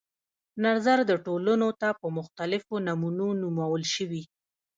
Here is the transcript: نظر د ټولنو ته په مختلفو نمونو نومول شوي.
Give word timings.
نظر 0.65 0.97
د 1.09 1.11
ټولنو 1.25 1.69
ته 1.81 1.89
په 1.99 2.07
مختلفو 2.17 2.73
نمونو 2.87 3.27
نومول 3.41 3.83
شوي. 3.93 4.23